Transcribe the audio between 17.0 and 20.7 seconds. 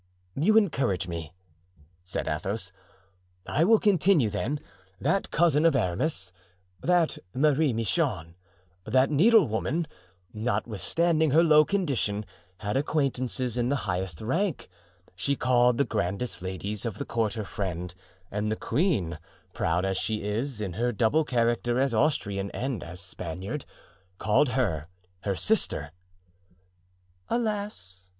court her friend, and the queen—proud as she is,